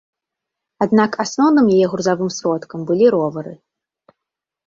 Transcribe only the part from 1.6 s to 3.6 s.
яе грузавым сродкам былі ровары.